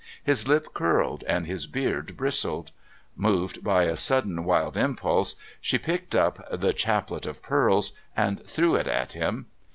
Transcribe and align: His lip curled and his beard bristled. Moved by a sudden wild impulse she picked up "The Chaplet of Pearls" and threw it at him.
His 0.23 0.47
lip 0.47 0.69
curled 0.73 1.23
and 1.25 1.45
his 1.45 1.67
beard 1.67 2.17
bristled. 2.17 2.71
Moved 3.15 3.63
by 3.63 3.83
a 3.83 3.95
sudden 3.95 4.43
wild 4.45 4.75
impulse 4.75 5.35
she 5.61 5.77
picked 5.77 6.15
up 6.15 6.43
"The 6.51 6.73
Chaplet 6.73 7.27
of 7.27 7.43
Pearls" 7.43 7.91
and 8.17 8.43
threw 8.43 8.73
it 8.73 8.87
at 8.87 9.13
him. 9.13 9.45